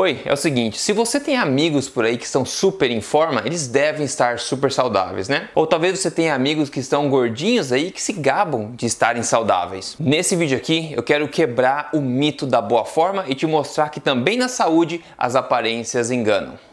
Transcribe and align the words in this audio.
Oi, 0.00 0.22
é 0.24 0.32
o 0.32 0.36
seguinte, 0.36 0.78
se 0.78 0.94
você 0.94 1.20
tem 1.20 1.36
amigos 1.36 1.86
por 1.86 2.06
aí 2.06 2.16
que 2.16 2.24
estão 2.24 2.42
super 2.42 2.90
em 2.90 3.02
forma, 3.02 3.42
eles 3.44 3.66
devem 3.66 4.06
estar 4.06 4.38
super 4.38 4.72
saudáveis, 4.72 5.28
né? 5.28 5.50
Ou 5.54 5.66
talvez 5.66 5.98
você 5.98 6.10
tenha 6.10 6.34
amigos 6.34 6.70
que 6.70 6.80
estão 6.80 7.10
gordinhos 7.10 7.70
aí 7.70 7.90
que 7.90 8.00
se 8.00 8.14
gabam 8.14 8.72
de 8.74 8.86
estarem 8.86 9.22
saudáveis. 9.22 9.96
Nesse 10.00 10.34
vídeo 10.34 10.56
aqui, 10.56 10.90
eu 10.96 11.02
quero 11.02 11.28
quebrar 11.28 11.90
o 11.92 12.00
mito 12.00 12.46
da 12.46 12.62
boa 12.62 12.86
forma 12.86 13.26
e 13.28 13.34
te 13.34 13.46
mostrar 13.46 13.90
que 13.90 14.00
também 14.00 14.38
na 14.38 14.48
saúde 14.48 15.04
as 15.18 15.36
aparências 15.36 16.10
enganam. 16.10 16.69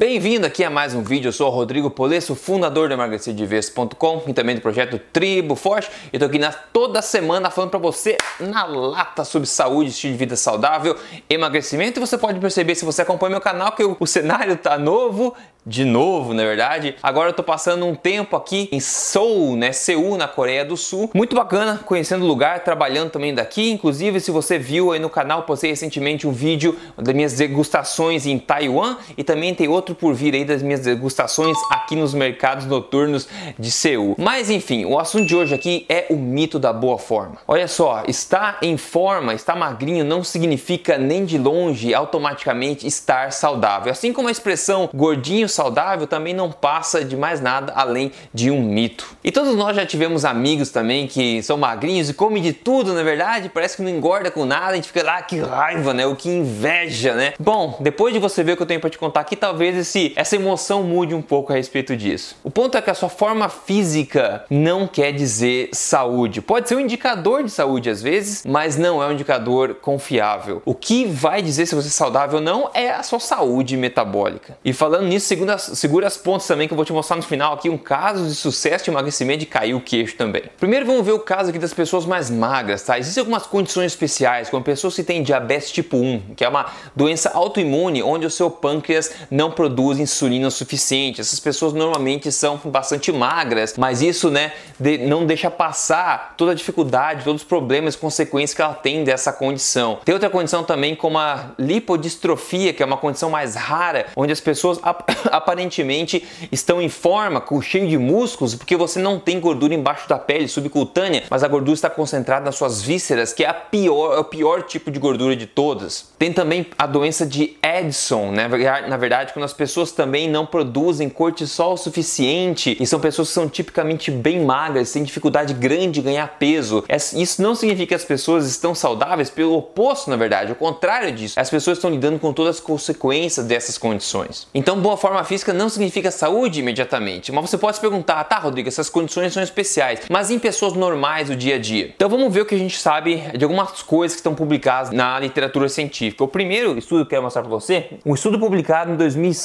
Bem-vindo 0.00 0.46
aqui 0.46 0.64
a 0.64 0.70
mais 0.70 0.94
um 0.94 1.02
vídeo. 1.02 1.28
Eu 1.28 1.32
sou 1.32 1.46
o 1.46 1.50
Rodrigo 1.50 1.90
Polesso, 1.90 2.34
fundador 2.34 2.88
do 2.88 2.94
emagrecerdeves.com 2.94 4.22
e 4.26 4.32
também 4.32 4.54
do 4.54 4.62
projeto 4.62 4.98
Tribo 5.12 5.54
Forte. 5.54 5.90
E 6.10 6.18
tô 6.18 6.24
aqui 6.24 6.38
na, 6.38 6.50
toda 6.50 7.02
semana 7.02 7.50
falando 7.50 7.68
para 7.68 7.78
você 7.78 8.16
na 8.40 8.64
lata 8.64 9.24
sobre 9.24 9.46
saúde, 9.46 9.90
estilo 9.90 10.14
de 10.14 10.18
vida 10.18 10.36
saudável, 10.36 10.96
emagrecimento. 11.28 11.98
E 11.98 12.00
você 12.00 12.16
pode 12.16 12.40
perceber 12.40 12.76
se 12.76 12.84
você 12.86 13.02
acompanha 13.02 13.32
meu 13.32 13.42
canal 13.42 13.72
que 13.72 13.84
o, 13.84 13.94
o 14.00 14.06
cenário 14.06 14.56
tá 14.56 14.78
novo 14.78 15.36
de 15.64 15.84
novo, 15.84 16.32
na 16.32 16.42
verdade. 16.42 16.96
Agora 17.02 17.28
eu 17.28 17.32
tô 17.32 17.42
passando 17.42 17.84
um 17.84 17.94
tempo 17.94 18.34
aqui 18.36 18.68
em 18.72 18.80
Seoul, 18.80 19.56
né, 19.56 19.72
Seul, 19.72 20.16
na 20.16 20.26
Coreia 20.26 20.64
do 20.64 20.76
Sul. 20.76 21.10
Muito 21.14 21.36
bacana, 21.36 21.78
conhecendo 21.84 22.24
o 22.24 22.28
lugar, 22.28 22.64
trabalhando 22.64 23.10
também 23.10 23.34
daqui. 23.34 23.70
Inclusive, 23.70 24.20
se 24.20 24.30
você 24.30 24.58
viu 24.58 24.92
aí 24.92 24.98
no 24.98 25.10
canal, 25.10 25.42
postei 25.42 25.70
recentemente 25.70 26.26
um 26.26 26.32
vídeo 26.32 26.78
das 26.96 27.14
minhas 27.14 27.34
degustações 27.34 28.26
em 28.26 28.38
Taiwan 28.38 28.96
e 29.16 29.22
também 29.22 29.54
tem 29.54 29.68
outro 29.68 29.89
por 29.94 30.14
vir 30.14 30.34
aí 30.34 30.44
das 30.44 30.62
minhas 30.62 30.80
degustações 30.80 31.56
aqui 31.70 31.96
nos 31.96 32.14
mercados 32.14 32.66
noturnos 32.66 33.28
de 33.58 33.70
Seul. 33.70 34.14
Mas 34.18 34.50
enfim, 34.50 34.84
o 34.84 34.98
assunto 34.98 35.26
de 35.26 35.36
hoje 35.36 35.54
aqui 35.54 35.86
é 35.88 36.06
o 36.10 36.16
mito 36.16 36.58
da 36.58 36.72
boa 36.72 36.98
forma. 36.98 37.36
Olha 37.46 37.68
só, 37.68 38.02
estar 38.06 38.58
em 38.62 38.76
forma, 38.76 39.34
estar 39.34 39.56
magrinho 39.56 40.04
não 40.04 40.22
significa 40.24 40.98
nem 40.98 41.24
de 41.24 41.38
longe 41.38 41.94
automaticamente 41.94 42.86
estar 42.86 43.32
saudável. 43.32 43.92
Assim 43.92 44.12
como 44.12 44.28
a 44.28 44.30
expressão 44.30 44.88
gordinho 44.94 45.48
saudável 45.48 46.06
também 46.06 46.34
não 46.34 46.50
passa 46.50 47.04
de 47.04 47.16
mais 47.16 47.40
nada 47.40 47.72
além 47.74 48.12
de 48.32 48.50
um 48.50 48.62
mito. 48.62 49.16
E 49.22 49.30
todos 49.30 49.54
nós 49.54 49.76
já 49.76 49.86
tivemos 49.86 50.24
amigos 50.24 50.70
também 50.70 51.06
que 51.06 51.42
são 51.42 51.56
magrinhos 51.56 52.08
e 52.08 52.14
comem 52.14 52.42
de 52.42 52.52
tudo, 52.52 52.92
na 52.92 53.02
verdade, 53.02 53.48
parece 53.48 53.76
que 53.76 53.82
não 53.82 53.90
engorda 53.90 54.30
com 54.30 54.44
nada, 54.44 54.72
a 54.72 54.74
gente 54.76 54.88
fica 54.88 55.02
lá, 55.02 55.18
ah, 55.18 55.22
que 55.22 55.38
raiva, 55.38 55.92
né? 55.94 56.06
O 56.06 56.16
que 56.16 56.28
inveja, 56.28 57.14
né? 57.14 57.34
Bom, 57.38 57.76
depois 57.80 58.12
de 58.12 58.20
você 58.20 58.42
ver 58.42 58.52
o 58.52 58.56
que 58.56 58.62
eu 58.62 58.66
tenho 58.66 58.80
para 58.80 58.90
te 58.90 58.98
contar 58.98 59.20
aqui, 59.20 59.36
talvez 59.36 59.76
esse, 59.80 60.12
essa 60.16 60.36
emoção 60.36 60.82
mude 60.82 61.14
um 61.14 61.22
pouco 61.22 61.52
a 61.52 61.56
respeito 61.56 61.96
disso. 61.96 62.36
O 62.42 62.50
ponto 62.50 62.76
é 62.76 62.82
que 62.82 62.90
a 62.90 62.94
sua 62.94 63.08
forma 63.08 63.48
física 63.48 64.44
não 64.50 64.86
quer 64.86 65.12
dizer 65.12 65.70
saúde. 65.72 66.40
Pode 66.40 66.68
ser 66.68 66.76
um 66.76 66.80
indicador 66.80 67.42
de 67.42 67.50
saúde 67.50 67.90
às 67.90 68.02
vezes, 68.02 68.44
mas 68.46 68.76
não 68.76 69.02
é 69.02 69.06
um 69.06 69.12
indicador 69.12 69.74
confiável. 69.76 70.62
O 70.64 70.74
que 70.74 71.04
vai 71.04 71.42
dizer 71.42 71.66
se 71.66 71.74
você 71.74 71.88
é 71.88 71.90
saudável 71.90 72.38
ou 72.38 72.44
não 72.44 72.70
é 72.74 72.90
a 72.90 73.02
sua 73.02 73.20
saúde 73.20 73.76
metabólica. 73.76 74.56
E 74.64 74.72
falando 74.72 75.06
nisso, 75.06 75.26
segura, 75.26 75.58
segura 75.58 76.06
as 76.06 76.16
pontas 76.16 76.46
também 76.46 76.66
que 76.68 76.72
eu 76.72 76.76
vou 76.76 76.84
te 76.84 76.92
mostrar 76.92 77.16
no 77.16 77.22
final 77.22 77.54
aqui 77.54 77.68
um 77.68 77.78
caso 77.78 78.26
de 78.26 78.34
sucesso 78.34 78.84
de 78.84 78.90
emagrecimento 78.90 79.42
e 79.42 79.46
cair 79.46 79.74
o 79.74 79.80
queixo 79.80 80.16
também. 80.16 80.42
Primeiro 80.58 80.86
vamos 80.86 81.04
ver 81.04 81.12
o 81.12 81.18
caso 81.18 81.50
aqui 81.50 81.58
das 81.58 81.74
pessoas 81.74 82.04
mais 82.04 82.30
magras, 82.30 82.82
tá? 82.82 82.98
Existem 82.98 83.20
algumas 83.20 83.46
condições 83.46 83.92
especiais, 83.92 84.50
como 84.50 84.62
pessoas 84.62 84.94
que 84.94 85.02
têm 85.02 85.22
diabetes 85.22 85.70
tipo 85.70 85.96
1, 85.96 86.34
que 86.36 86.44
é 86.44 86.48
uma 86.48 86.66
doença 86.94 87.30
autoimune 87.30 88.02
onde 88.02 88.26
o 88.26 88.30
seu 88.30 88.50
pâncreas 88.50 89.12
não 89.30 89.50
produz 89.50 89.69
insulina 89.98 90.48
o 90.48 90.50
suficiente. 90.50 91.20
Essas 91.20 91.40
pessoas 91.40 91.72
normalmente 91.72 92.30
são 92.32 92.56
bastante 92.64 93.12
magras, 93.12 93.74
mas 93.76 94.02
isso, 94.02 94.30
né, 94.30 94.52
de, 94.78 94.98
não 94.98 95.26
deixa 95.26 95.50
passar 95.50 96.34
toda 96.36 96.52
a 96.52 96.54
dificuldade, 96.54 97.24
todos 97.24 97.42
os 97.42 97.48
problemas 97.48 97.94
e 97.94 97.98
consequências 97.98 98.54
que 98.54 98.62
ela 98.62 98.74
tem 98.74 99.04
dessa 99.04 99.32
condição. 99.32 99.98
Tem 100.04 100.12
outra 100.12 100.30
condição 100.30 100.64
também 100.64 100.94
como 100.94 101.18
a 101.18 101.50
lipodistrofia, 101.58 102.72
que 102.72 102.82
é 102.82 102.86
uma 102.86 102.96
condição 102.96 103.30
mais 103.30 103.54
rara, 103.54 104.06
onde 104.16 104.32
as 104.32 104.40
pessoas 104.40 104.80
aparentemente 105.30 106.26
estão 106.50 106.80
em 106.80 106.88
forma, 106.88 107.42
cheio 107.62 107.88
de 107.88 107.98
músculos, 107.98 108.54
porque 108.54 108.76
você 108.76 108.98
não 108.98 109.18
tem 109.18 109.40
gordura 109.40 109.74
embaixo 109.74 110.08
da 110.08 110.18
pele 110.18 110.48
subcutânea, 110.48 111.24
mas 111.28 111.42
a 111.42 111.48
gordura 111.48 111.74
está 111.74 111.90
concentrada 111.90 112.44
nas 112.44 112.56
suas 112.56 112.82
vísceras, 112.82 113.32
que 113.32 113.44
é 113.44 113.48
a 113.48 113.54
pior, 113.54 114.16
é 114.16 114.18
o 114.18 114.24
pior 114.24 114.62
tipo 114.62 114.90
de 114.90 114.98
gordura 114.98 115.36
de 115.36 115.46
todas. 115.46 116.10
Tem 116.18 116.32
também 116.32 116.66
a 116.78 116.86
doença 116.86 117.26
de 117.26 117.56
Edson, 117.62 118.30
né? 118.30 118.48
Na 118.88 118.96
verdade, 118.96 119.32
quando 119.32 119.44
as 119.44 119.52
pessoas 119.60 119.92
também 119.92 120.26
não 120.26 120.46
produzem 120.46 121.10
cortisol 121.10 121.76
suficiente 121.76 122.78
e 122.80 122.86
são 122.86 122.98
pessoas 122.98 123.28
que 123.28 123.34
são 123.34 123.46
tipicamente 123.46 124.10
bem 124.10 124.42
magras, 124.42 124.90
têm 124.90 125.02
dificuldade 125.02 125.52
grande 125.52 125.90
de 125.90 126.00
ganhar 126.00 126.26
peso. 126.38 126.82
Isso 127.14 127.42
não 127.42 127.54
significa 127.54 127.88
que 127.88 127.94
as 127.94 128.06
pessoas 128.06 128.46
estão 128.46 128.74
saudáveis, 128.74 129.28
pelo 129.28 129.54
oposto, 129.54 130.08
na 130.08 130.16
verdade, 130.16 130.52
o 130.52 130.54
contrário 130.54 131.12
disso. 131.12 131.38
As 131.38 131.50
pessoas 131.50 131.76
estão 131.76 131.90
lidando 131.90 132.18
com 132.18 132.32
todas 132.32 132.56
as 132.56 132.60
consequências 132.60 133.44
dessas 133.44 133.76
condições. 133.76 134.48
Então, 134.54 134.80
boa 134.80 134.96
forma 134.96 135.22
física 135.24 135.52
não 135.52 135.68
significa 135.68 136.10
saúde 136.10 136.60
imediatamente, 136.60 137.30
mas 137.30 137.50
você 137.50 137.58
pode 137.58 137.76
se 137.76 137.82
perguntar, 137.82 138.24
tá, 138.24 138.38
Rodrigo, 138.38 138.66
essas 138.66 138.88
condições 138.88 139.34
são 139.34 139.42
especiais, 139.42 140.00
mas 140.08 140.30
em 140.30 140.38
pessoas 140.38 140.72
normais 140.72 141.28
do 141.28 141.36
dia 141.36 141.56
a 141.56 141.58
dia. 141.58 141.92
Então 141.94 142.08
vamos 142.08 142.32
ver 142.32 142.40
o 142.40 142.46
que 142.46 142.54
a 142.54 142.58
gente 142.58 142.78
sabe 142.78 143.16
de 143.36 143.44
algumas 143.44 143.82
coisas 143.82 144.14
que 144.14 144.20
estão 144.20 144.34
publicadas 144.34 144.90
na 144.90 145.20
literatura 145.20 145.68
científica. 145.68 146.24
O 146.24 146.28
primeiro 146.28 146.78
estudo 146.78 147.00
que 147.00 147.08
eu 147.08 147.10
quero 147.10 147.22
mostrar 147.24 147.42
para 147.42 147.50
você, 147.50 147.90
um 148.06 148.14
estudo 148.14 148.38
publicado 148.38 148.92
em 148.92 148.96
2005 148.96 149.39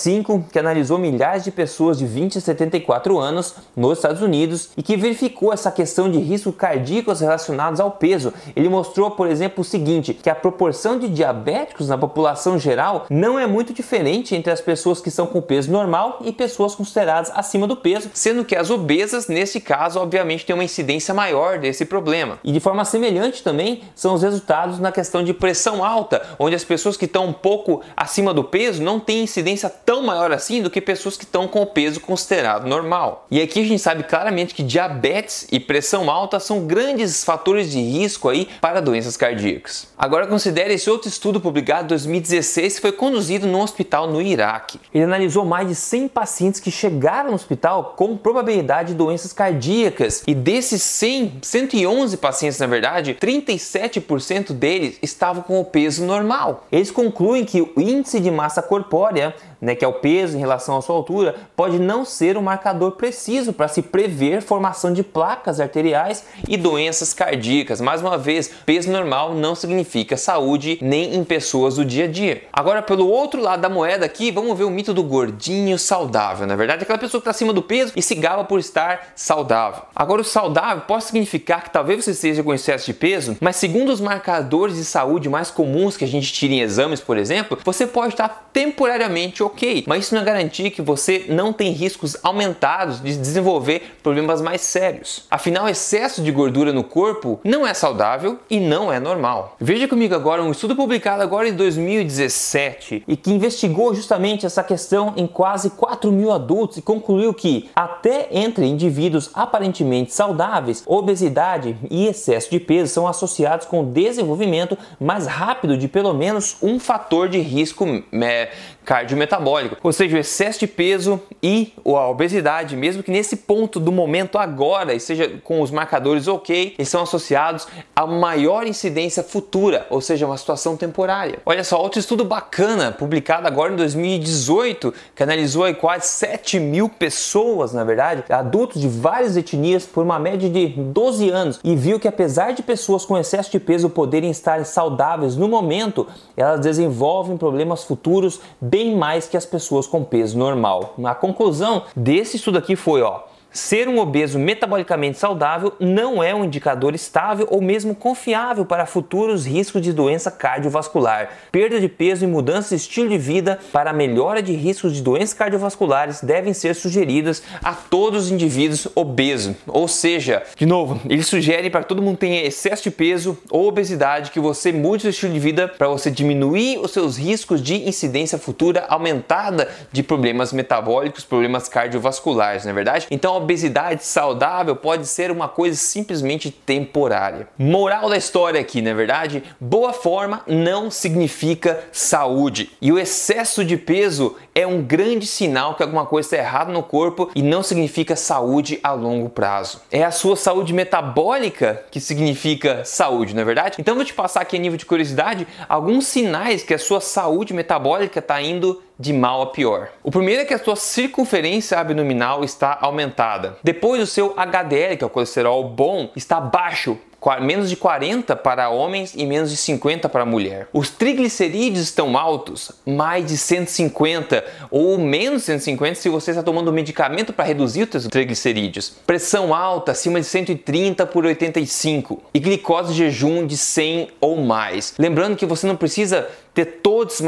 que 0.51 0.59
analisou 0.59 0.97
milhares 0.97 1.43
de 1.43 1.51
pessoas 1.51 1.97
de 1.97 2.05
20 2.05 2.37
a 2.37 2.41
74 2.41 3.17
anos 3.17 3.55
nos 3.75 3.97
Estados 3.97 4.21
Unidos 4.21 4.69
e 4.75 4.83
que 4.83 4.97
verificou 4.97 5.53
essa 5.53 5.71
questão 5.71 6.09
de 6.09 6.19
riscos 6.19 6.55
cardíacos 6.55 7.21
relacionados 7.21 7.79
ao 7.79 7.91
peso. 7.91 8.33
Ele 8.55 8.69
mostrou, 8.69 9.11
por 9.11 9.27
exemplo, 9.27 9.61
o 9.61 9.63
seguinte, 9.63 10.13
que 10.13 10.29
a 10.29 10.35
proporção 10.35 10.99
de 10.99 11.07
diabéticos 11.07 11.87
na 11.87 11.97
população 11.97 12.59
geral 12.59 13.05
não 13.09 13.39
é 13.39 13.47
muito 13.47 13.73
diferente 13.73 14.35
entre 14.35 14.51
as 14.51 14.61
pessoas 14.61 15.01
que 15.01 15.11
são 15.11 15.25
com 15.25 15.41
peso 15.41 15.71
normal 15.71 16.19
e 16.23 16.31
pessoas 16.31 16.75
consideradas 16.75 17.31
acima 17.35 17.67
do 17.67 17.75
peso, 17.75 18.09
sendo 18.13 18.45
que 18.45 18.55
as 18.55 18.69
obesas, 18.69 19.27
nesse 19.27 19.59
caso, 19.59 19.99
obviamente, 19.99 20.45
têm 20.45 20.53
uma 20.53 20.63
incidência 20.63 21.13
maior 21.13 21.59
desse 21.59 21.85
problema. 21.85 22.39
E 22.43 22.51
de 22.51 22.59
forma 22.59 22.85
semelhante 22.85 23.43
também 23.43 23.83
são 23.95 24.13
os 24.13 24.21
resultados 24.21 24.79
na 24.79 24.91
questão 24.91 25.23
de 25.23 25.33
pressão 25.33 25.83
alta, 25.83 26.21
onde 26.39 26.55
as 26.55 26.63
pessoas 26.63 26.97
que 26.97 27.05
estão 27.05 27.25
um 27.25 27.33
pouco 27.33 27.81
acima 27.95 28.33
do 28.33 28.43
peso 28.43 28.81
não 28.81 28.99
têm 28.99 29.23
incidência 29.23 29.69
tão 29.85 30.01
maior 30.01 30.31
assim 30.31 30.61
do 30.61 30.69
que 30.69 30.81
pessoas 30.81 31.15
que 31.15 31.23
estão 31.23 31.47
com 31.47 31.61
o 31.61 31.65
peso 31.65 31.99
considerado 31.99 32.67
normal. 32.67 33.27
E 33.29 33.41
aqui 33.41 33.61
a 33.61 33.65
gente 33.65 33.81
sabe 33.81 34.03
claramente 34.03 34.53
que 34.53 34.63
diabetes 34.63 35.47
e 35.51 35.59
pressão 35.59 36.09
alta 36.09 36.39
são 36.39 36.65
grandes 36.65 37.23
fatores 37.23 37.71
de 37.71 37.79
risco 37.79 38.27
aí 38.27 38.47
para 38.59 38.81
doenças 38.81 39.15
cardíacas. 39.15 39.87
Agora 39.97 40.27
considere 40.27 40.73
esse 40.73 40.89
outro 40.89 41.07
estudo 41.07 41.39
publicado 41.39 41.85
em 41.85 41.87
2016 41.87 42.75
que 42.75 42.81
foi 42.81 42.91
conduzido 42.91 43.45
num 43.45 43.61
hospital 43.61 44.07
no 44.07 44.21
Iraque. 44.21 44.79
Ele 44.93 45.03
analisou 45.03 45.45
mais 45.45 45.67
de 45.67 45.75
100 45.75 46.07
pacientes 46.07 46.59
que 46.59 46.71
chegaram 46.71 47.29
no 47.29 47.35
hospital 47.35 47.93
com 47.95 48.17
probabilidade 48.17 48.89
de 48.89 48.95
doenças 48.95 49.31
cardíacas 49.31 50.23
e 50.25 50.33
desses 50.33 50.81
100, 50.81 51.39
111 51.41 52.17
pacientes 52.17 52.59
na 52.59 52.67
verdade, 52.67 53.17
37% 53.19 54.51
deles 54.53 54.97
estavam 55.01 55.43
com 55.43 55.59
o 55.59 55.65
peso 55.65 56.05
normal. 56.05 56.65
Eles 56.71 56.91
concluem 56.91 57.45
que 57.45 57.61
o 57.61 57.71
índice 57.77 58.19
de 58.19 58.31
massa 58.31 58.61
corpórea 58.61 59.35
né, 59.65 59.73
que 59.73 59.83
é 59.83 59.87
o 59.87 59.93
peso 59.93 60.37
em 60.37 60.39
relação 60.39 60.77
à 60.77 60.81
sua 60.81 60.95
altura, 60.95 61.35
pode 61.55 61.79
não 61.79 62.05
ser 62.05 62.37
um 62.37 62.41
marcador 62.41 62.91
preciso 62.91 63.51
para 63.51 63.67
se 63.67 63.81
prever 63.81 64.43
formação 64.43 64.93
de 64.93 65.01
placas 65.01 65.59
arteriais 65.59 66.23
e 66.47 66.55
doenças 66.55 67.15
cardíacas. 67.15 67.81
Mais 67.81 67.99
uma 67.99 68.15
vez, 68.15 68.51
peso 68.63 68.91
normal 68.91 69.33
não 69.33 69.55
significa 69.55 70.15
saúde 70.15 70.77
nem 70.81 71.15
em 71.15 71.23
pessoas 71.23 71.77
do 71.77 71.83
dia 71.83 72.03
a 72.03 72.07
dia. 72.07 72.43
Agora, 72.53 72.83
pelo 72.83 73.07
outro 73.07 73.41
lado 73.41 73.61
da 73.61 73.69
moeda 73.69 74.05
aqui, 74.05 74.29
vamos 74.29 74.55
ver 74.55 74.65
o 74.65 74.69
mito 74.69 74.93
do 74.93 75.01
gordinho 75.01 75.79
saudável. 75.79 76.45
Na 76.45 76.55
verdade, 76.55 76.83
aquela 76.83 76.99
pessoa 76.99 77.19
que 77.19 77.23
está 77.23 77.31
acima 77.31 77.51
do 77.51 77.63
peso 77.63 77.91
e 77.95 78.03
se 78.03 78.13
gaba 78.13 78.43
por 78.43 78.59
estar 78.59 79.13
saudável. 79.15 79.81
Agora, 79.95 80.21
o 80.21 80.25
saudável 80.25 80.83
pode 80.87 81.05
significar 81.05 81.63
que 81.63 81.71
talvez 81.71 82.05
você 82.05 82.11
esteja 82.11 82.43
com 82.43 82.53
excesso 82.53 82.85
de 82.85 82.93
peso, 82.93 83.35
mas 83.41 83.55
segundo 83.55 83.91
os 83.91 83.99
marcadores 83.99 84.75
de 84.75 84.85
saúde 84.85 85.27
mais 85.27 85.49
comuns 85.49 85.97
que 85.97 86.05
a 86.05 86.07
gente 86.07 86.31
tira 86.31 86.53
em 86.53 86.61
exames, 86.61 87.01
por 87.01 87.17
exemplo, 87.17 87.57
você 87.65 87.87
pode 87.87 88.13
estar 88.13 88.49
temporariamente 88.53 89.41
ok, 89.55 89.85
mas 89.87 90.05
isso 90.05 90.15
não 90.15 90.21
é 90.21 90.25
garantir 90.25 90.69
que 90.69 90.81
você 90.81 91.25
não 91.29 91.53
tem 91.53 91.71
riscos 91.71 92.17
aumentados 92.21 93.01
de 93.01 93.15
desenvolver 93.15 93.95
problemas 94.03 94.41
mais 94.41 94.59
sérios. 94.59 95.25
Afinal, 95.31 95.69
excesso 95.69 96.21
de 96.21 96.29
gordura 96.29 96.73
no 96.73 96.83
corpo 96.83 97.39
não 97.41 97.65
é 97.65 97.73
saudável 97.73 98.37
e 98.49 98.59
não 98.59 98.91
é 98.91 98.99
normal. 98.99 99.55
Veja 99.59 99.87
comigo 99.87 100.13
agora 100.13 100.43
um 100.43 100.51
estudo 100.51 100.75
publicado 100.75 101.23
agora 101.23 101.47
em 101.47 101.53
2017 101.53 103.05
e 103.07 103.15
que 103.15 103.31
investigou 103.31 103.95
justamente 103.95 104.45
essa 104.45 104.61
questão 104.61 105.13
em 105.15 105.25
quase 105.25 105.69
4 105.69 106.11
mil 106.11 106.33
adultos 106.33 106.77
e 106.77 106.81
concluiu 106.81 107.33
que 107.33 107.69
até 107.73 108.27
entre 108.31 108.65
indivíduos 108.65 109.31
aparentemente 109.33 110.13
saudáveis, 110.13 110.83
obesidade 110.85 111.77
e 111.89 112.07
excesso 112.07 112.51
de 112.51 112.59
peso 112.59 112.93
são 112.93 113.07
associados 113.07 113.65
com 113.65 113.89
desenvolvimento 113.89 114.77
mais 114.99 115.25
rápido 115.25 115.77
de 115.77 115.87
pelo 115.87 116.13
menos 116.13 116.57
um 116.61 116.77
fator 116.77 117.29
de 117.29 117.39
risco 117.39 117.85
é, 118.11 118.49
cardiometabólico 118.83 119.34
metabólico, 119.35 119.77
ou 119.83 119.91
seja, 119.91 120.15
o 120.15 120.19
excesso 120.19 120.59
de 120.59 120.67
peso 120.67 121.19
e 121.43 121.73
a 121.85 122.09
obesidade, 122.09 122.75
mesmo 122.75 123.03
que 123.03 123.11
nesse 123.11 123.37
ponto 123.37 123.79
do 123.79 123.91
momento 123.91 124.37
agora, 124.37 124.93
e 124.93 124.99
seja 124.99 125.39
com 125.43 125.61
os 125.61 125.71
marcadores 125.71 126.27
ok, 126.27 126.75
eles 126.77 126.89
são 126.89 127.03
associados 127.03 127.67
a 127.95 128.07
maior 128.07 128.65
incidência 128.65 129.23
futura, 129.23 129.85
ou 129.89 130.01
seja, 130.01 130.25
uma 130.25 130.37
situação 130.37 130.77
temporária. 130.77 131.39
Olha 131.45 131.63
só, 131.63 131.81
outro 131.81 131.99
estudo 131.99 132.23
bacana, 132.23 132.91
publicado 132.91 133.47
agora 133.47 133.73
em 133.73 133.75
2018, 133.75 134.93
que 135.15 135.23
analisou 135.23 135.63
aí 135.63 135.73
quase 135.73 136.07
7 136.07 136.59
mil 136.59 136.89
pessoas, 136.89 137.73
na 137.73 137.83
verdade, 137.83 138.23
adultos 138.29 138.81
de 138.81 138.87
várias 138.87 139.35
etnias, 139.37 139.85
por 139.85 140.03
uma 140.03 140.19
média 140.19 140.49
de 140.49 140.67
12 140.67 141.29
anos, 141.29 141.59
e 141.63 141.75
viu 141.75 141.99
que 141.99 142.07
apesar 142.07 142.53
de 142.53 142.63
pessoas 142.63 143.05
com 143.05 143.17
excesso 143.17 143.51
de 143.51 143.59
peso 143.59 143.89
poderem 143.89 144.29
estar 144.29 144.63
saudáveis 144.65 145.35
no 145.35 145.47
momento, 145.47 146.07
elas 146.37 146.59
desenvolvem 146.61 147.37
problemas 147.37 147.83
futuros 147.83 148.39
bem 148.59 148.95
mais 148.95 149.24
que 149.27 149.37
as 149.37 149.45
pessoas 149.45 149.87
com 149.87 150.03
peso 150.03 150.37
normal. 150.37 150.95
A 151.03 151.15
conclusão 151.15 151.83
desse 151.95 152.37
estudo 152.37 152.57
aqui 152.57 152.75
foi, 152.75 153.01
ó, 153.01 153.21
Ser 153.55 153.87
um 153.87 153.99
obeso 153.99 154.37
metabolicamente 154.37 155.17
saudável 155.17 155.71
não 155.79 156.21
é 156.21 156.35
um 156.35 156.43
indicador 156.43 156.93
estável 156.93 157.47
ou 157.49 157.61
mesmo 157.61 157.95
confiável 157.95 158.65
para 158.65 158.85
futuros 158.85 159.45
riscos 159.45 159.81
de 159.81 159.93
doença 159.93 160.29
cardiovascular. 160.29 161.29
Perda 161.53 161.79
de 161.79 161.87
peso 161.87 162.25
e 162.25 162.27
mudança 162.27 162.75
de 162.75 162.81
estilo 162.81 163.07
de 163.07 163.17
vida 163.17 163.57
para 163.71 163.93
melhora 163.93 164.43
de 164.43 164.51
riscos 164.51 164.93
de 164.93 165.01
doenças 165.01 165.33
cardiovasculares 165.33 166.19
devem 166.19 166.53
ser 166.53 166.75
sugeridas 166.75 167.43
a 167.63 167.71
todos 167.71 168.25
os 168.25 168.31
indivíduos 168.33 168.89
obesos. 168.93 169.55
Ou 169.67 169.87
seja, 169.87 170.43
de 170.57 170.65
novo, 170.65 170.99
eles 171.09 171.25
sugerem 171.25 171.71
para 171.71 171.81
que 171.81 171.87
todo 171.87 172.01
mundo 172.01 172.17
tenha 172.17 172.45
excesso 172.45 172.83
de 172.83 172.91
peso 172.91 173.37
ou 173.49 173.69
obesidade 173.69 174.31
que 174.31 174.39
você 174.41 174.73
mude 174.73 175.03
seu 175.03 175.11
estilo 175.11 175.31
de 175.31 175.39
vida 175.39 175.69
para 175.69 175.87
você 175.87 176.11
diminuir 176.11 176.79
os 176.79 176.91
seus 176.91 177.15
riscos 177.15 177.63
de 177.63 177.87
incidência 177.87 178.37
futura 178.37 178.83
aumentada 178.89 179.69
de 179.93 180.03
problemas 180.03 180.51
metabólicos, 180.51 181.23
problemas 181.23 181.69
cardiovasculares, 181.69 182.65
não 182.65 182.71
é 182.71 182.75
verdade? 182.75 183.07
Então, 183.09 183.44
obesidade 183.45 184.03
saudável 184.03 184.75
pode 184.75 185.05
ser 185.05 185.29
uma 185.29 185.47
coisa 185.47 185.77
simplesmente 185.77 186.49
temporária. 186.49 187.47
Moral 187.57 188.09
da 188.09 188.17
história 188.17 188.59
aqui, 188.59 188.81
na 188.81 188.89
é 188.89 188.93
verdade? 188.93 189.43
Boa 189.59 189.93
forma 189.93 190.41
não 190.47 190.89
significa 190.89 191.83
saúde. 191.91 192.71
E 192.81 192.91
o 192.91 192.97
excesso 192.97 193.63
de 193.63 193.77
peso 193.77 194.35
é 194.53 194.65
um 194.65 194.81
grande 194.81 195.27
sinal 195.27 195.75
que 195.75 195.83
alguma 195.83 196.05
coisa 196.05 196.27
está 196.27 196.37
errada 196.37 196.71
no 196.71 196.81
corpo 196.81 197.29
e 197.35 197.43
não 197.43 197.61
significa 197.61 198.15
saúde 198.15 198.79
a 198.81 198.91
longo 198.93 199.29
prazo. 199.29 199.81
É 199.91 200.03
a 200.03 200.11
sua 200.11 200.35
saúde 200.35 200.73
metabólica 200.73 201.83
que 201.91 201.99
significa 201.99 202.83
saúde, 202.83 203.35
não 203.35 203.43
é 203.43 203.45
verdade? 203.45 203.77
Então 203.79 203.95
vou 203.95 204.05
te 204.05 204.13
passar 204.13 204.41
aqui 204.41 204.57
a 204.57 204.59
nível 204.59 204.77
de 204.77 204.85
curiosidade 204.85 205.47
alguns 205.69 206.07
sinais 206.07 206.63
que 206.63 206.73
a 206.73 206.79
sua 206.79 206.99
saúde 206.99 207.53
metabólica 207.53 208.19
está 208.19 208.41
indo 208.41 208.81
de 208.99 209.13
mal 209.13 209.41
a 209.41 209.47
pior. 209.47 209.89
O 210.03 210.11
primeiro 210.11 210.41
é 210.41 210.45
que 210.45 210.53
a 210.53 210.63
sua 210.63 210.75
circunferência 210.75 211.77
abdominal 211.77 212.43
está 212.43 212.77
aumentada. 212.81 213.57
Depois 213.63 214.01
o 214.01 214.07
seu 214.07 214.33
HDL, 214.37 214.97
que 214.97 215.03
é 215.03 215.07
o 215.07 215.09
colesterol 215.09 215.63
bom, 215.67 216.09
está 216.15 216.39
baixo 216.39 216.97
menos 217.41 217.69
de 217.69 217.75
40 217.75 218.35
para 218.35 218.69
homens 218.69 219.13
e 219.15 219.25
menos 219.25 219.49
de 219.49 219.57
50 219.57 220.07
para 220.07 220.25
mulher. 220.25 220.67
Os 220.71 220.89
triglicerídeos 220.89 221.85
estão 221.85 222.15
altos, 222.17 222.71
mais 222.85 223.25
de 223.25 223.37
150 223.37 224.43
ou 224.69 224.97
menos 224.99 225.43
150 225.43 225.95
se 225.95 226.09
você 226.09 226.31
está 226.31 226.43
tomando 226.43 226.71
medicamento 226.71 227.33
para 227.33 227.45
reduzir 227.45 227.89
os 227.91 228.07
triglicerídeos. 228.07 228.93
Pressão 229.07 229.53
alta, 229.53 229.91
acima 229.91 230.19
de 230.19 230.27
130 230.27 231.05
por 231.07 231.25
85 231.25 232.21
e 232.33 232.39
glicose 232.39 232.93
de 232.93 232.99
jejum 232.99 233.47
de 233.47 233.57
100 233.57 234.09
ou 234.21 234.37
mais. 234.37 234.93
Lembrando 234.99 235.35
que 235.35 235.45
você 235.45 235.65
não 235.65 235.75
precisa 235.75 236.27
ter 236.55 236.79
todos 236.81 237.19
os 237.19 237.21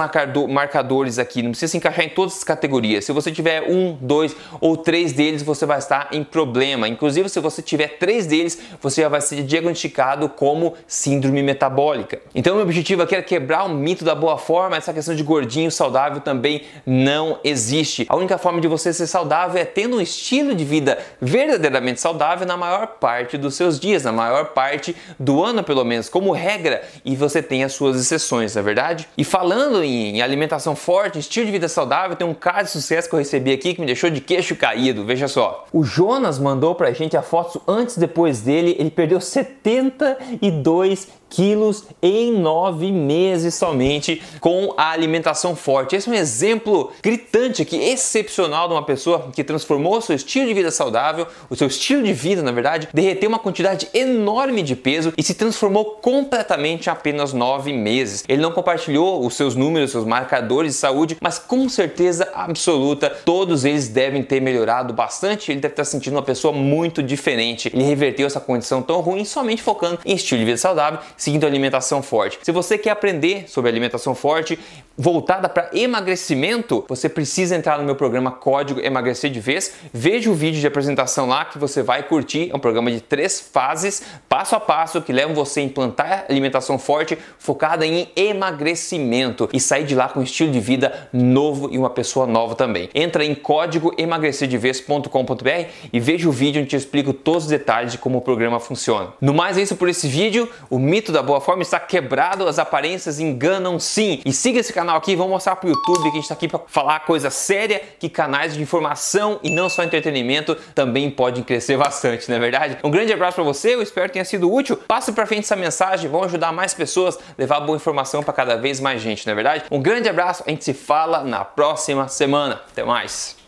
marcadores 0.48 1.20
aqui, 1.20 1.44
não 1.44 1.52
precisa 1.52 1.72
se 1.72 1.78
encaixar 1.78 2.06
em 2.06 2.10
todas 2.10 2.38
as 2.38 2.44
categorias. 2.46 3.04
Se 3.04 3.12
você 3.12 3.30
tiver 3.30 3.64
um, 3.70 3.98
dois 4.00 4.34
ou 4.62 4.78
três 4.78 5.12
deles, 5.12 5.44
você 5.44 5.66
vai 5.66 5.80
estar 5.80 6.08
em 6.14 6.24
problema. 6.24 6.88
Inclusive, 6.88 7.28
se 7.28 7.42
você 7.42 7.62
tiver 7.62 7.98
três 7.98 8.26
deles, 8.26 8.58
você 8.82 9.02
já 9.02 9.10
vai 9.10 9.20
ser 9.20 9.44
diagnosticado 9.44 10.30
como 10.30 10.76
síndrome 10.88 11.44
metabólica. 11.44 12.22
Então, 12.34 12.56
meu 12.56 12.64
objetivo 12.64 13.04
aqui 13.04 13.16
é 13.16 13.22
quebrar 13.22 13.66
o 13.66 13.70
mito 13.70 14.06
da 14.06 14.16
boa 14.16 14.38
forma. 14.38 14.78
Essa 14.78 14.94
questão 14.94 15.14
de 15.14 15.24
gordinho 15.24 15.70
saudável 15.70 16.22
também 16.22 16.62
não 16.86 17.40
existe. 17.44 18.06
A 18.08 18.16
única 18.16 18.38
forma 18.38 18.62
de 18.62 18.68
você 18.70 18.94
ser 18.94 19.08
saudável 19.08 19.62
é 19.62 19.66
tendo 19.66 19.98
um 19.98 20.02
estilo 20.02 20.56
de 20.56 20.64
vida 20.64 21.00
verdadeiramente 21.20 22.00
saudável 22.00 22.48
na 22.48 22.56
maior 22.56 22.88
parte 22.88 23.38
dos 23.38 23.56
seus 23.56 23.78
dias, 23.78 24.04
na 24.04 24.14
maior 24.14 24.54
parte 24.54 24.96
do 25.20 25.44
ano, 25.44 25.62
pelo 25.66 25.84
menos, 25.84 26.08
como 26.08 26.32
regra. 26.32 26.82
E 27.04 27.14
você 27.14 27.44
tem 27.44 27.66
as 27.66 27.74
suas 27.74 28.00
exceções, 28.00 28.56
não 28.56 28.62
é 28.62 28.64
verdade? 28.64 29.10
E 29.18 29.24
falando 29.24 29.84
em 29.84 30.22
alimentação 30.22 30.76
forte, 30.76 31.18
estilo 31.18 31.48
de 31.48 31.52
vida 31.52 31.68
saudável, 31.68 32.16
tem 32.16 32.28
um 32.28 32.36
caso 32.36 32.66
de 32.66 32.70
sucesso 32.70 33.10
que 33.10 33.16
eu 33.16 33.20
recebi 33.20 33.52
aqui 33.52 33.74
que 33.74 33.80
me 33.80 33.88
deixou 33.88 34.12
de 34.12 34.22
queixo 34.22 34.56
caído. 34.56 35.04
Veja 35.04 35.28
só. 35.28 35.66
O 35.74 35.84
Jonas 35.84 36.38
mandou 36.38 36.76
pra 36.76 36.92
gente 36.92 37.18
a 37.18 37.24
foto 37.24 37.60
antes 37.68 37.98
e 37.98 38.00
depois 38.00 38.42
dele. 38.42 38.76
Ele 38.78 38.92
perdeu 38.92 39.20
72 39.20 41.08
quilos 41.30 41.86
em 42.02 42.32
nove 42.32 42.92
meses 42.92 43.56
somente 43.56 44.22
com 44.40 44.74
a 44.78 44.92
alimentação 44.92 45.56
forte. 45.56 45.96
Esse 45.96 46.10
é 46.10 46.12
um 46.12 46.16
exemplo 46.16 46.92
gritante 47.02 47.62
aqui, 47.62 47.78
excepcional 47.78 48.68
de 48.68 48.74
uma 48.74 48.84
pessoa 48.84 49.30
que 49.34 49.44
transformou 49.44 49.98
o 49.98 50.02
seu 50.02 50.16
estilo 50.16 50.48
de 50.48 50.54
vida 50.54 50.72
saudável, 50.72 51.28
o 51.50 51.56
seu 51.56 51.68
estilo 51.68 52.04
de 52.04 52.14
vida, 52.14 52.42
na 52.42 52.52
verdade, 52.52 52.90
derreteu 52.94 53.30
uma 53.30 53.40
quantidade 53.40 53.88
enorme 53.94 54.62
de 54.62 54.76
peso 54.76 55.14
e 55.18 55.24
se 55.24 55.34
transformou 55.34 55.86
completamente 56.02 56.88
em 56.88 56.92
apenas 56.92 57.34
nove 57.34 57.74
meses. 57.74 58.24
Ele 58.28 58.42
não 58.42 58.52
compartilhou 58.52 59.26
os 59.26 59.36
seus 59.36 59.56
números, 59.56 59.92
seus 59.92 60.06
marcadores 60.06 60.74
de 60.74 60.80
saúde, 60.80 61.18
mas 61.22 61.40
com 61.40 61.68
certeza 61.70 62.30
absoluta 62.34 63.10
todos 63.10 63.66
eles 63.66 63.88
devem 63.88 64.24
ter 64.24 64.42
melhorado 64.42 64.94
bastante. 64.94 65.52
Ele 65.52 65.60
deve 65.60 65.74
estar 65.74 65.86
sentindo 65.86 66.16
uma 66.16 66.24
pessoa 66.24 66.54
muito 66.54 67.02
diferente. 67.04 67.70
Ele 67.74 67.84
reverteu 67.84 68.28
essa 68.28 68.40
condição 68.40 68.82
tão 68.82 69.02
ruim 69.02 69.26
somente 69.26 69.62
focando 69.62 70.00
em 70.06 70.16
estilo 70.16 70.40
de 70.40 70.46
vida 70.46 70.58
saudável 70.58 71.00
seguindo 71.18 71.46
alimentação 71.46 72.02
forte. 72.02 72.40
Se 72.44 72.52
você 72.52 72.78
quer 72.78 72.92
aprender 72.92 73.50
sobre 73.50 73.70
alimentação 73.70 74.16
forte, 74.16 74.58
voltada 74.98 75.48
para 75.48 75.70
emagrecimento, 75.74 76.84
você 76.88 77.08
precisa 77.08 77.56
entrar 77.56 77.78
no 77.78 77.84
meu 77.84 77.96
programa 77.96 78.32
Código 78.32 78.80
Emagrecer 78.80 79.30
de 79.30 79.40
Vez. 79.40 79.74
Veja 79.94 80.30
o 80.30 80.34
vídeo 80.34 80.60
de 80.60 80.66
apresentação 80.66 81.28
lá 81.28 81.46
que 81.46 81.60
você 81.60 81.84
vai 81.84 82.04
curtir. 82.04 82.50
É 82.52 82.56
um 82.56 82.60
programa 82.60 82.92
de 82.92 83.02
três 83.02 83.40
fases, 83.40 84.02
passo 84.28 84.56
a 84.56 84.60
passo, 84.60 85.02
que 85.02 85.14
levam 85.14 85.36
você 85.36 85.60
a 85.60 85.64
implantar 85.64 86.26
alimentação 86.30 86.80
forte 86.80 87.18
focada 87.38 87.86
em 87.86 88.10
emagrecimento 88.16 89.50
e 89.54 89.60
sair 89.60 89.86
de 89.86 89.94
lá 89.94 90.10
com 90.10 90.20
um 90.20 90.24
estilo 90.24 90.52
de 90.52 90.60
vida 90.60 91.10
novo 91.14 91.70
e 91.72 91.78
uma 91.78 91.90
pessoa 91.90 92.26
nova 92.26 92.56
também. 92.56 92.90
Entra 92.96 93.24
em 93.24 93.36
código 93.36 93.94
emagrecerdevez.com.br 93.98 95.68
e 95.94 96.00
veja 96.00 96.28
o 96.28 96.32
vídeo 96.32 96.62
onde 96.62 96.72
te 96.72 96.76
explico 96.76 97.14
todos 97.14 97.44
os 97.44 97.50
detalhes 97.50 97.92
de 97.92 97.98
como 97.98 98.18
o 98.18 98.22
programa 98.22 98.60
funciona. 98.60 99.14
No 99.22 99.34
mais 99.34 99.58
é 99.58 99.62
isso 99.62 99.76
por 99.76 99.90
esse 99.90 100.08
vídeo. 100.08 100.50
O 100.70 100.80
mito 100.80 101.07
da 101.12 101.22
boa 101.22 101.42
forma 101.42 101.62
está 101.62 101.80
quebrado, 101.80 102.48
as 102.48 102.60
aparências 102.60 103.20
enganam 103.20 103.80
sim. 103.80 104.22
E 104.26 104.34
siga 104.34 104.60
esse 104.60 104.74
canal 104.74 104.98
aqui, 104.98 105.16
vamos 105.16 105.32
mostrar 105.32 105.56
pro 105.56 105.70
YouTube 105.70 106.02
que 106.04 106.08
a 106.08 106.12
gente 106.12 106.24
está 106.24 106.34
aqui 106.34 106.48
para 106.48 106.60
falar 106.68 107.00
coisa 107.02 107.30
séria, 107.30 107.82
que 108.00 108.10
canais 108.10 108.54
de 108.54 108.62
informação 108.62 109.40
e 109.44 109.50
não 109.50 109.70
só 109.70 109.84
entretenimento 109.84 110.56
também 110.76 111.10
podem 111.10 111.44
crescer 111.44 111.78
bastante, 111.78 112.30
não 112.30 112.38
é 112.38 112.40
verdade? 112.40 112.78
Um 112.84 112.92
grande 112.92 113.14
abraço 113.14 113.36
para 113.36 113.44
você, 113.44 113.76
eu 113.76 113.82
espero 113.82 114.08
que 114.08 114.14
tenha 114.14 114.26
sido 114.26 114.52
útil. 114.52 114.78
Passe 114.78 115.12
para 115.12 115.26
frente 115.26 115.44
essa 115.44 115.56
mensagem, 115.56 116.10
vão 116.10 116.24
ajudar 116.24 116.52
mais 116.52 116.74
pessoas, 116.74 117.18
levar 117.38 117.60
boa 117.62 117.76
informação 117.76 118.24
para 118.24 118.34
cada 118.34 118.56
vez 118.56 118.80
mais 118.80 119.02
gente, 119.02 119.26
não 119.26 119.32
é 119.32 119.36
verdade? 119.36 119.64
Um 119.72 119.82
grande 119.82 120.10
abraço, 120.10 120.44
a 120.46 120.50
gente 120.50 120.64
se 120.64 120.74
fala 120.74 121.24
na 121.24 121.44
próxima 121.44 122.08
semana. 122.08 122.62
Até 122.72 122.84
mais. 122.84 123.47